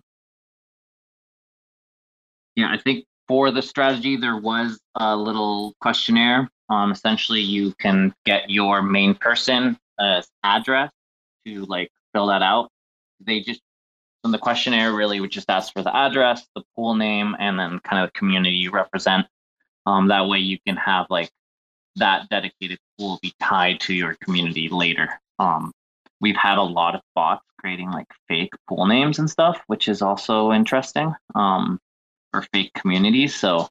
[2.55, 6.49] yeah, I think for the strategy, there was a little questionnaire.
[6.69, 10.91] Um, essentially, you can get your main person uh, address
[11.45, 12.69] to like fill that out.
[13.19, 13.61] They just
[14.21, 17.79] from the questionnaire really would just ask for the address, the pool name, and then
[17.79, 19.25] kind of the community you represent.
[19.85, 21.29] Um, that way, you can have like
[21.95, 25.09] that dedicated pool be tied to your community later.
[25.39, 25.71] Um,
[26.19, 30.01] we've had a lot of bots creating like fake pool names and stuff, which is
[30.01, 31.79] also interesting um,
[32.31, 33.35] for fake communities.
[33.35, 33.67] So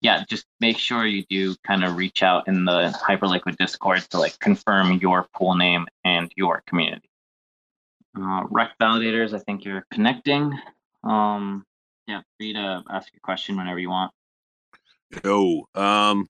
[0.00, 4.18] yeah, just make sure you do kind of reach out in the Hyperliquid Discord to
[4.18, 7.08] like confirm your pool name and your community.
[8.16, 10.58] Uh, Rekt Validators, I think you're connecting.
[11.04, 11.64] Um,
[12.06, 14.12] yeah, free to ask your question whenever you want.
[15.24, 16.26] Yo, um,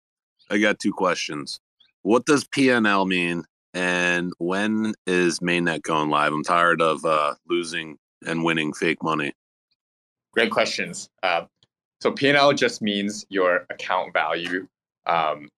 [0.50, 1.60] I got two questions.
[2.02, 6.32] What does PNL mean, and when is mainnet going live?
[6.32, 9.32] I'm tired of uh, losing and winning fake money.
[10.32, 11.08] Great questions.
[11.22, 11.46] Uh,
[12.00, 14.66] so P&L just means your account value
[15.06, 15.48] um,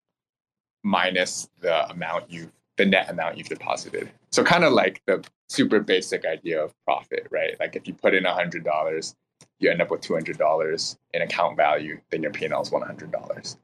[0.82, 4.08] minus the amount you the net amount you've deposited.
[4.30, 7.58] So kind of like the super basic idea of profit, right?
[7.58, 9.16] Like if you put in hundred dollars,
[9.58, 12.82] you end up with two hundred dollars in account value, then your P&L is one
[12.82, 13.56] hundred dollars.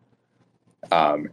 [0.90, 1.30] Um,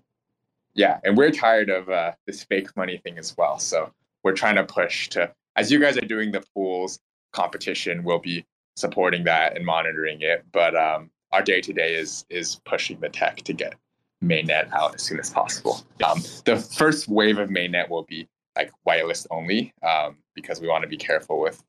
[0.74, 3.60] yeah, and we're tired of uh, this fake money thing as well.
[3.60, 3.92] So
[4.24, 7.00] we're trying to push to, as you guys are doing the pools
[7.34, 10.46] competition, we'll be supporting that and monitoring it.
[10.52, 13.76] But um, our day to day is is pushing the tech to get
[14.24, 15.84] mainnet out as soon as possible.
[16.04, 20.84] Um, the first wave of mainnet will be like whitelist only um, because we want
[20.84, 21.64] to be careful with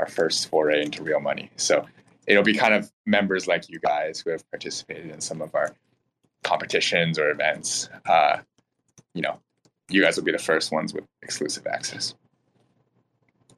[0.00, 1.50] our first foray into real money.
[1.56, 1.84] So
[2.26, 5.74] it'll be kind of members like you guys who have participated in some of our
[6.44, 8.38] competitions or events, uh,
[9.14, 9.40] you know,
[9.90, 12.14] you guys will be the first ones with exclusive access.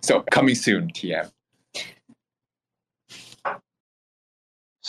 [0.00, 1.30] So coming soon, TM.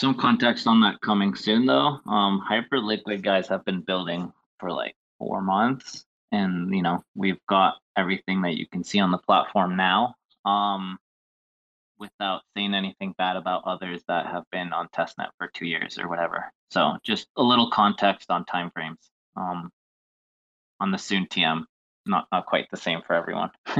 [0.01, 1.99] Some context on that coming soon though.
[2.07, 7.75] Um, Hyperliquid guys have been building for like four months, and you know we've got
[7.95, 10.15] everything that you can see on the platform now.
[10.43, 10.97] Um,
[11.99, 16.09] without saying anything bad about others that have been on testnet for two years or
[16.09, 16.51] whatever.
[16.71, 19.07] So just a little context on timeframes.
[19.37, 19.69] Um,
[20.79, 21.63] on the soon TM,
[22.07, 23.51] not not quite the same for everyone.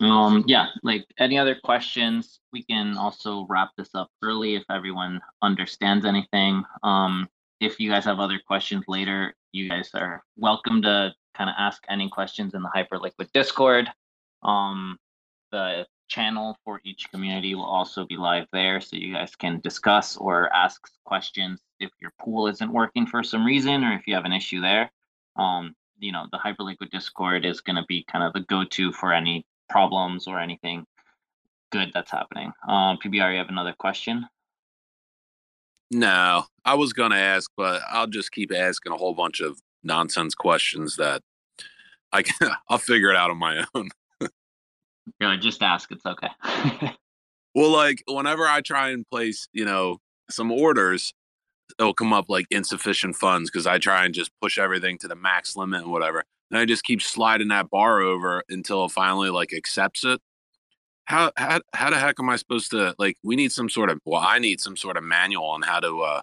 [0.00, 5.20] um, yeah, like any other questions, we can also wrap this up early if everyone
[5.42, 6.64] understands anything.
[6.82, 7.28] Um,
[7.60, 11.82] if you guys have other questions later, you guys are welcome to kind of ask
[11.88, 13.88] any questions in the Hyperliquid Discord.
[14.42, 14.98] Um,
[15.50, 20.16] the channel for each community will also be live there so you guys can discuss
[20.16, 24.24] or ask questions if your pool isn't working for some reason or if you have
[24.24, 24.90] an issue there
[25.36, 29.12] um, you know the Hyperliquid Discord is going to be kind of the go-to for
[29.12, 30.84] any problems or anything
[31.72, 32.52] good that's happening.
[32.68, 34.26] Um, PBR, you have another question?
[35.90, 39.60] No, I was going to ask, but I'll just keep asking a whole bunch of
[39.84, 41.22] nonsense questions that
[42.12, 43.88] I can, I'll figure it out on my own.
[45.20, 45.90] yeah, just ask.
[45.92, 46.28] It's okay.
[47.54, 49.98] well, like whenever I try and place, you know,
[50.28, 51.14] some orders,
[51.78, 55.16] it'll come up like insufficient funds because I try and just push everything to the
[55.16, 56.24] max limit and whatever.
[56.50, 60.20] And I just keep sliding that bar over until it finally like accepts it
[61.06, 63.16] how how how the heck am I supposed to like?
[63.22, 66.00] We need some sort of well, I need some sort of manual on how to
[66.00, 66.20] uh,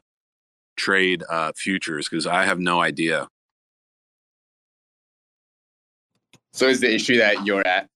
[0.76, 3.28] trade uh, futures because I have no idea.
[6.52, 7.88] So is the issue that you're at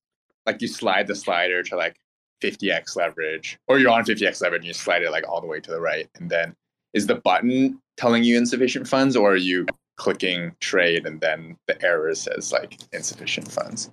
[0.46, 1.96] like you slide the slider to like
[2.42, 5.60] 50x leverage, or you're on 50x leverage and you slide it like all the way
[5.60, 6.56] to the right, and then
[6.94, 9.66] is the button telling you insufficient funds, or are you
[9.98, 13.90] clicking trade and then the error says like insufficient funds?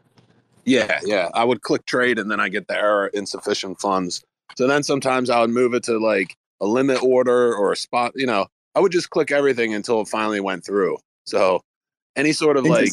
[0.63, 1.29] Yeah, yeah.
[1.33, 4.23] I would click trade and then I get the error insufficient funds.
[4.57, 8.13] So then sometimes I would move it to like a limit order or a spot,
[8.15, 10.97] you know, I would just click everything until it finally went through.
[11.25, 11.61] So
[12.15, 12.91] any sort of like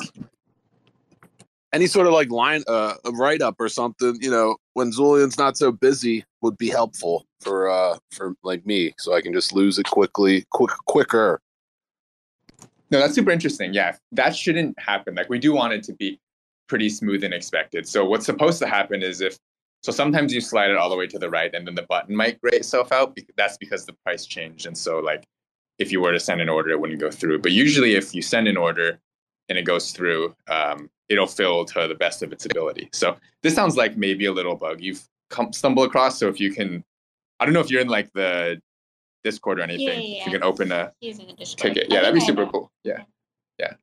[1.72, 5.56] any sort of like line uh write up or something, you know, when xulian's not
[5.56, 9.78] so busy would be helpful for uh for like me so I can just lose
[9.78, 11.40] it quickly quick quicker.
[12.93, 13.72] No, that's super interesting.
[13.72, 15.14] Yeah, that shouldn't happen.
[15.14, 16.20] Like we do want it to be
[16.68, 17.88] pretty smooth and expected.
[17.88, 19.38] So what's supposed to happen is if
[19.82, 22.14] so sometimes you slide it all the way to the right and then the button
[22.14, 23.18] might gray itself out.
[23.36, 24.66] That's because the price changed.
[24.66, 25.24] And so like
[25.78, 27.38] if you were to send an order, it wouldn't go through.
[27.40, 29.01] But usually if you send an order
[29.49, 32.90] and it goes through, um, it'll fill to the best of its ability.
[32.93, 36.18] So this sounds like maybe a little bug you've come, stumbled across.
[36.18, 36.84] So if you can,
[37.40, 38.61] I don't know if you're in like the
[39.24, 41.74] Discord or anything, Yeah, yeah, if you can open a Using the Discord.
[41.74, 41.92] ticket.
[41.92, 42.70] Yeah, that'd be super cool.
[42.84, 43.02] Yeah.
[43.58, 43.74] Yeah.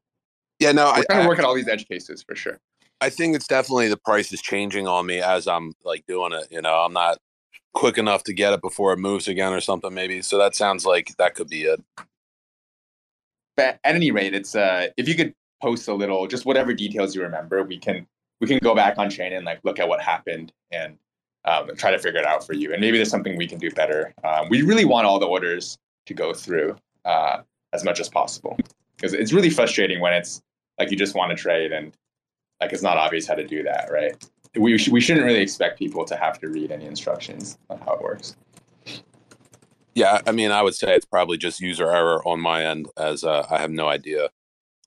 [0.60, 2.60] Yeah, no, We're I, trying to I, work at all these edge cases for sure.
[3.02, 6.48] I think it's definitely the price is changing on me as I'm like doing it.
[6.52, 7.18] You know, I'm not
[7.74, 9.94] quick enough to get it before it moves again or something.
[9.94, 10.38] Maybe so.
[10.38, 11.82] That sounds like that could be it.
[13.56, 17.16] But at any rate, it's uh, if you could post a little, just whatever details
[17.16, 18.06] you remember, we can
[18.42, 20.98] we can go back on chain and like look at what happened and
[21.46, 22.72] um, try to figure it out for you.
[22.72, 24.14] And maybe there's something we can do better.
[24.24, 26.76] Um, we really want all the orders to go through
[27.06, 27.42] uh,
[27.74, 28.58] as much as possible
[28.96, 30.42] because it's really frustrating when it's
[30.78, 31.94] like you just want to trade and
[32.62, 34.16] like it's not obvious how to do that, right?
[34.56, 37.94] We sh- we shouldn't really expect people to have to read any instructions on how
[37.94, 38.36] it works.
[39.96, 43.24] Yeah, I mean, I would say it's probably just user error on my end, as
[43.24, 44.30] uh, I have no idea.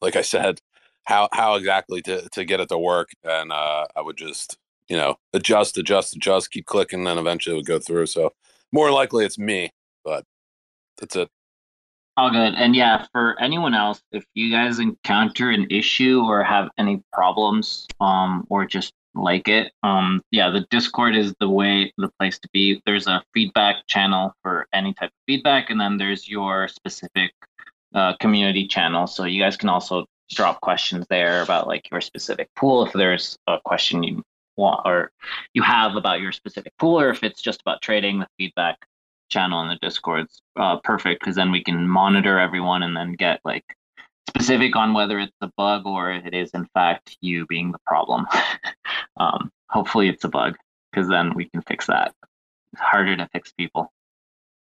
[0.01, 0.61] Like I said,
[1.05, 4.59] how how exactly to to get it to work, and uh, I would just
[4.93, 8.05] you know adjust, adjust, adjust, keep clicking, and then eventually it would go through.
[8.05, 8.35] So
[8.73, 9.71] more likely it's me,
[10.05, 10.23] but
[10.99, 11.31] that's it.
[12.19, 12.53] All good.
[12.55, 17.87] And yeah, for anyone else, if you guys encounter an issue or have any problems,
[18.03, 22.49] um, or just like it, um, yeah, the Discord is the way, the place to
[22.53, 22.83] be.
[22.85, 27.33] There's a feedback channel for any type of feedback, and then there's your specific
[27.95, 29.07] uh, community channel.
[29.07, 33.39] So you guys can also drop questions there about like your specific pool if there's
[33.47, 34.23] a question you
[34.57, 35.11] want or
[35.55, 38.79] you have about your specific pool, or if it's just about trading, the feedback
[39.29, 43.41] channel in the Discord's uh, perfect because then we can monitor everyone and then get
[43.45, 43.65] like
[44.29, 48.27] specific on whether it's a bug or it is in fact you being the problem.
[49.19, 50.57] um, hopefully it's a bug
[50.91, 52.15] because then we can fix that.
[52.73, 53.93] It's harder to fix people.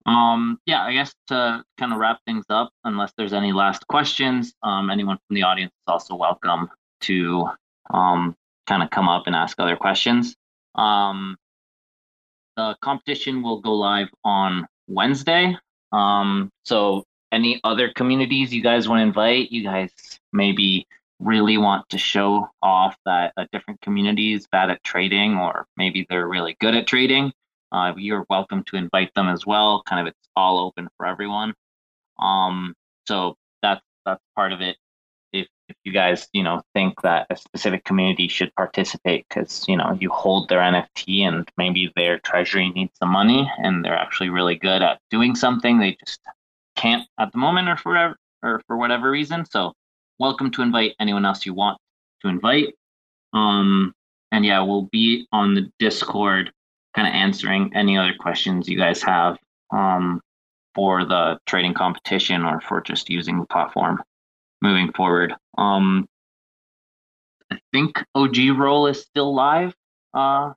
[0.06, 4.54] Um, yeah, I guess to kind of wrap things up, unless there's any last questions,
[4.62, 6.68] um, anyone from the audience is also welcome
[7.02, 7.48] to
[7.90, 8.36] um,
[8.66, 10.34] kind of come up and ask other questions.
[10.74, 11.36] Um,
[12.56, 15.56] the competition will go live on Wednesday.
[15.92, 19.90] Um, so any other communities you guys want to invite, you guys
[20.32, 20.86] maybe
[21.18, 26.06] really want to show off that a different community is bad at trading, or maybe
[26.08, 27.32] they're really good at trading,
[27.72, 29.82] uh, you're welcome to invite them as well.
[29.82, 31.54] Kind of, it's all open for everyone.
[32.18, 32.74] Um,
[33.06, 34.76] so that's that's part of it.
[35.68, 39.96] If you guys you know think that a specific community should participate because you know
[40.00, 44.56] you hold their NFT and maybe their treasury needs the money and they're actually really
[44.56, 46.20] good at doing something, they just
[46.76, 49.44] can't at the moment or for or for whatever reason.
[49.44, 49.72] So
[50.18, 51.78] welcome to invite anyone else you want
[52.22, 52.74] to invite.
[53.32, 53.92] Um,
[54.32, 56.52] and yeah, we'll be on the Discord
[56.94, 59.36] kind of answering any other questions you guys have
[59.70, 60.20] um,
[60.74, 64.02] for the trading competition or for just using the platform
[64.62, 65.34] moving forward.
[65.58, 66.08] Um,
[67.50, 69.74] I think OG role is still live.
[70.14, 70.52] Uh,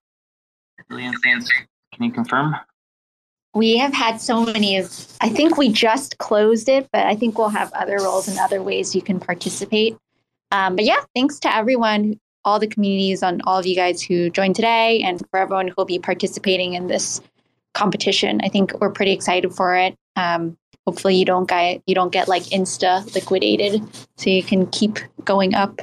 [0.90, 1.44] can
[2.00, 2.56] you confirm?
[3.54, 4.86] We have had so many of,
[5.22, 8.62] I think we just closed it, but I think we'll have other roles and other
[8.62, 9.98] ways you can participate.
[10.52, 14.30] Um, but yeah, thanks to everyone, all the communities, on all of you guys who
[14.30, 17.22] joined today, and for everyone who will be participating in this
[17.74, 18.40] competition.
[18.44, 19.96] I think we're pretty excited for it.
[20.16, 23.82] Um, hopefully, you don't get you don't get like insta liquidated,
[24.18, 25.80] so you can keep going up.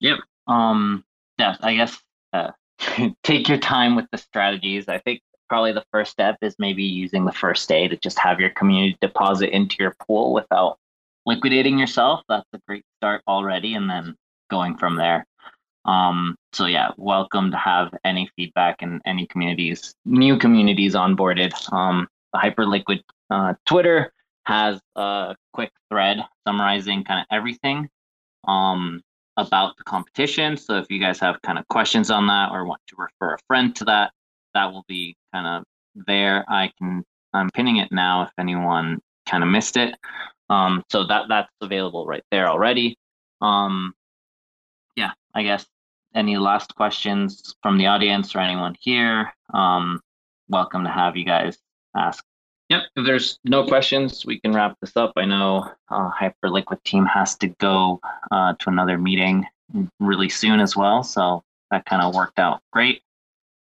[0.00, 0.18] Yep.
[0.46, 1.04] Um.
[1.38, 1.56] Yeah.
[1.60, 1.98] I guess
[2.32, 2.50] uh,
[3.22, 4.88] take your time with the strategies.
[4.88, 8.38] I think probably the first step is maybe using the first day to just have
[8.38, 10.78] your community deposit into your pool without
[11.26, 12.20] liquidating yourself.
[12.28, 14.14] That's a great start already, and then
[14.50, 15.26] going from there.
[15.84, 21.52] Um, so yeah, welcome to have any feedback and any communities, new communities onboarded.
[21.72, 24.12] Um, the Hyperliquid uh, Twitter
[24.44, 27.88] has a quick thread summarizing kind of everything
[28.46, 29.00] um,
[29.36, 30.56] about the competition.
[30.56, 33.38] So if you guys have kind of questions on that or want to refer a
[33.46, 34.12] friend to that,
[34.54, 35.64] that will be kind of
[36.06, 36.44] there.
[36.48, 37.04] I can
[37.34, 39.94] I'm pinning it now if anyone kind of missed it.
[40.50, 42.96] Um, so that that's available right there already.
[43.40, 43.94] Um,
[45.34, 45.66] I guess
[46.14, 49.32] any last questions from the audience or anyone here?
[49.52, 50.00] Um,
[50.48, 51.58] welcome to have you guys
[51.96, 52.24] ask.
[52.68, 55.12] Yep, if there's no questions, we can wrap this up.
[55.16, 58.00] I know uh, Hyperliquid team has to go
[58.30, 59.46] uh, to another meeting
[60.00, 63.02] really soon as well, so that kind of worked out great.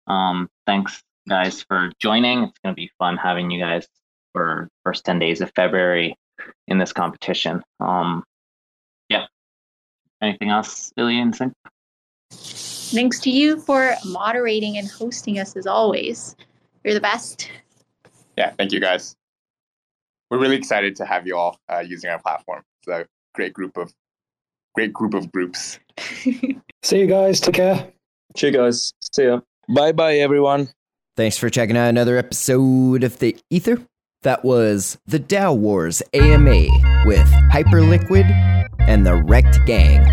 [0.09, 2.45] Um, thanks, guys, for joining.
[2.45, 3.87] It's going to be fun having you guys
[4.33, 6.17] for first 10 days of February
[6.69, 7.62] in this competition.
[7.81, 8.25] Um,
[9.09, 9.27] yeah.
[10.23, 11.53] Anything else, Ilya and Sync?
[12.31, 16.37] Thanks to you for moderating and hosting us as always.
[16.85, 17.51] You're the best.
[18.39, 19.17] Yeah, thank you guys.
[20.31, 22.62] We're really excited to have you all uh, using our platform.
[22.81, 23.93] It's a great group of
[24.75, 25.79] great group of groups.
[26.83, 27.41] See you guys.
[27.41, 27.93] Take care.
[28.37, 28.93] See you guys.
[29.12, 29.41] See ya.
[29.69, 30.69] Bye bye, everyone.
[31.17, 33.79] Thanks for checking out another episode of The Ether.
[34.23, 36.67] That was the DAO Wars AMA
[37.07, 38.55] with Hyperliquid
[38.87, 40.05] and the Rekt Gang.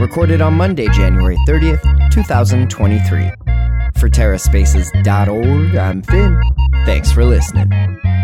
[0.00, 3.30] Recorded on Monday, January 30th, 2023.
[3.94, 6.42] For TerraSpaces.org, I'm Finn.
[6.84, 7.72] Thanks for listening.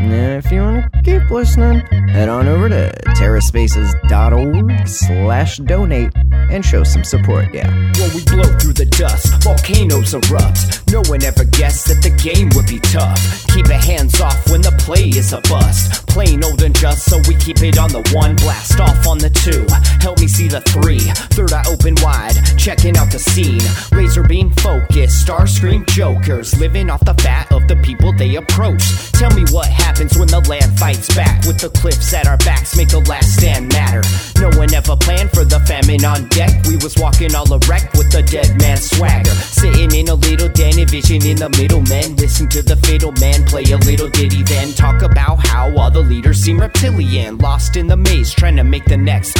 [0.00, 6.12] And if you want to keep listening, head on over to TerraSpaces.org slash donate
[6.50, 7.68] and show some support, yeah.
[7.98, 10.88] When we blow through the dust, volcanoes erupt.
[10.90, 13.20] No one ever guessed that the game would be tough.
[13.48, 16.06] Keep your hands off when the play is a bust.
[16.06, 18.36] Plain old and just, so we keep it on the one.
[18.36, 19.66] Blast off on the two.
[20.00, 21.00] Help me see the three.
[21.36, 23.60] Third eye open wide, checking out the scene.
[23.92, 26.56] Laser beam focus, star scream jokers.
[26.60, 29.10] Living off the fat of the people they approach.
[29.12, 31.44] Tell me what happens when the land fights back.
[31.46, 34.02] With the cliffs at our backs, make the last stand matter.
[34.38, 36.64] No one ever planned for the famine on deck.
[36.68, 39.34] We was walking all erect with the dead man swagger.
[39.34, 42.14] Sitting in a little den, vision in the middle, men.
[42.14, 46.02] Listen to the fiddle man play a little ditty, then talk about how all the
[46.02, 47.36] leaders seem reptilian.
[47.38, 49.36] Lost in the maze, trying to make the next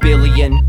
[0.00, 0.62] billion.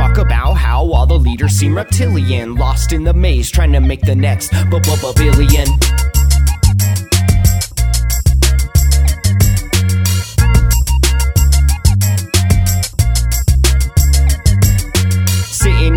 [0.00, 2.54] Talk about how all the leaders seem reptilian.
[2.54, 4.50] Lost in the maze, trying to make the next
[5.14, 6.09] billion.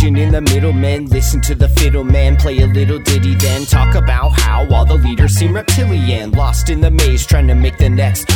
[0.00, 1.06] Den, envisioning the middlemen.
[1.06, 4.94] Listen to the fiddle man play a little ditty, then talk about how all the
[4.94, 6.30] leaders seem reptilian.
[6.32, 8.26] Lost in the maze, trying to make the next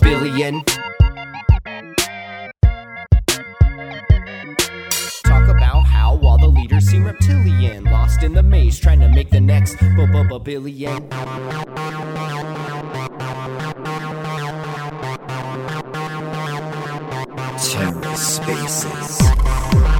[0.00, 0.62] billion.
[5.24, 7.84] Talk about how all the leaders seem reptilian.
[7.84, 9.76] Lost in the maze, trying to make the next
[10.44, 11.08] billion.
[17.58, 19.97] Terra Spaces.